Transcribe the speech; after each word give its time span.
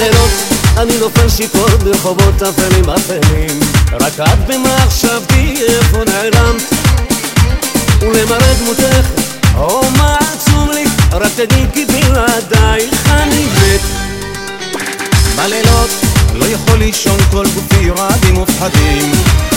בלילות 0.00 0.30
אני 0.76 0.98
נופל 0.98 1.28
שיכור 1.28 1.66
ברחובות 1.84 2.42
אפלים 2.42 2.90
אפלים. 2.90 3.60
רק 3.92 4.20
את 4.20 4.38
במחשבתי 4.46 5.54
איפה 5.68 5.98
נעלמת? 6.06 6.62
ולמראה 8.00 8.54
דמותך 8.54 9.06
או 9.56 9.82
מה 9.96 10.16
עצום 10.32 10.70
לי? 10.70 10.84
רק 11.12 11.32
תדעי 11.36 11.66
כי 11.72 11.84
בלעדייך 11.84 13.10
אני 13.10 13.44
מת. 13.44 13.80
בלילות 15.36 15.90
לא 16.34 16.44
יכול 16.44 16.78
לישון 16.78 17.18
כל 17.30 17.46
גופי 17.54 17.90
רעדים 17.90 18.38
ופחדים. 18.38 19.12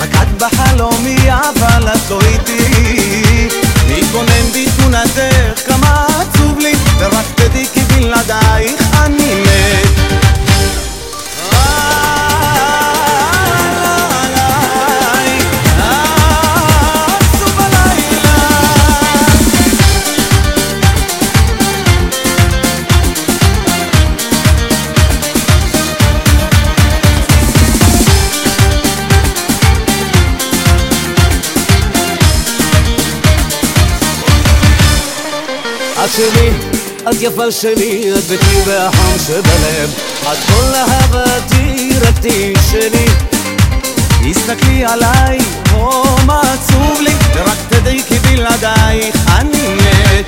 רק 0.00 0.10
את 0.22 0.42
בחלומי 0.42 1.16
אבל 1.30 1.88
את 1.88 2.10
לא 2.10 2.20
איתי. 2.20 3.48
מתבונן 3.88 4.46
בתמונתך 4.54 5.66
כמה 5.66 6.06
עצוב 6.06 6.58
לי. 6.58 6.72
ורק 6.98 7.26
תדעי 7.34 7.66
כי 7.74 7.80
בלעדייך 7.80 8.82
אני 9.04 9.34
מת 9.34 9.85
את 36.06 36.12
שלי, 36.12 36.50
את 37.10 37.16
יפה 37.20 37.50
שלי, 37.50 38.12
את 38.18 38.24
ביתי 38.24 38.56
והחם 38.66 39.18
שבלב. 39.26 39.90
את 40.22 40.38
כל 40.46 40.74
אהבתי, 40.74 41.90
רק 42.00 42.18
תהיי 42.18 42.54
שלי. 42.70 43.06
תסתכלי 44.24 44.84
עליי, 44.84 45.38
או 45.74 46.02
מה 46.26 46.40
עצוב 46.40 47.00
לי, 47.00 47.12
ורק 47.34 47.58
תדעי 47.68 48.02
כי 48.08 48.18
בלעדייך 48.18 49.16
אני 49.28 49.74
מת. 49.74 50.26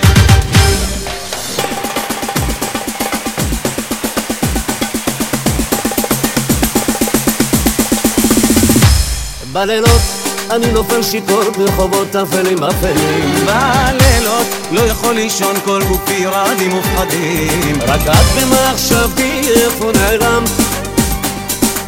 בלילות 9.52 10.27
אני 10.50 10.72
נופל 10.72 11.02
שיכור 11.02 11.42
ברחובות 11.56 12.16
אפלים 12.16 12.62
אפלים. 12.64 13.46
בלילות 13.46 14.46
לא 14.70 14.80
יכול 14.80 15.14
לישון 15.14 15.54
כל 15.64 15.82
גופי 15.88 16.26
רעדים 16.26 16.78
ופחדים 16.78 17.78
רק 17.86 18.00
את 18.00 18.42
במחשבתי 18.42 19.40
איפה 19.48 19.90
נעלמת 19.94 20.50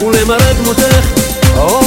ולמראה 0.01 0.53
דמותך. 0.53 1.07
או 1.57 1.81